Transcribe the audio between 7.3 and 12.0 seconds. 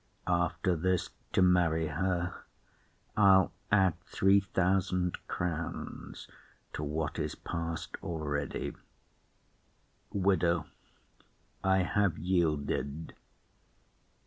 pass'd already. WIDOW. I